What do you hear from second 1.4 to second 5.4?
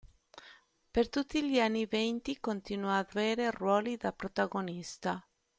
gli anni venti continuò ad avere ruoli da protagonista.